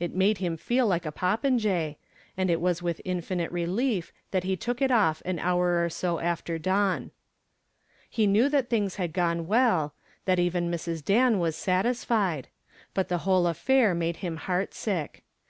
It 0.00 0.16
made 0.16 0.38
him 0.38 0.56
feel 0.56 0.88
like 0.88 1.06
a 1.06 1.12
popinjay, 1.12 1.94
and 2.36 2.50
it 2.50 2.60
was 2.60 2.82
with 2.82 3.00
infinite 3.04 3.52
relief 3.52 4.12
that 4.32 4.42
he 4.42 4.56
took 4.56 4.82
it 4.82 4.90
off 4.90 5.22
an 5.24 5.38
hour 5.38 5.80
or 5.84 5.88
so 5.88 6.18
after 6.18 6.58
dawn. 6.58 7.12
He 8.08 8.26
knew 8.26 8.48
that 8.48 8.68
things 8.68 8.96
had 8.96 9.12
gone 9.12 9.46
well, 9.46 9.94
that 10.24 10.40
even 10.40 10.72
Mrs. 10.72 11.04
Dan 11.04 11.38
was 11.38 11.54
satisfied; 11.54 12.48
but 12.94 13.06
the 13.06 13.18
whole 13.18 13.46
affair 13.46 13.94
made 13.94 14.16
him 14.16 14.38
heartsick. 14.38 15.22